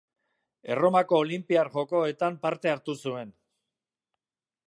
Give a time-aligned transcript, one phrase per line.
[0.75, 3.37] Erromako Olinpiar Jokoetan parte hartu zuen.